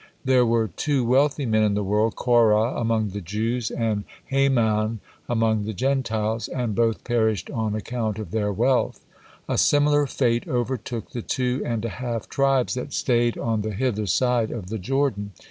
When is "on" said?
7.51-7.75, 13.37-13.61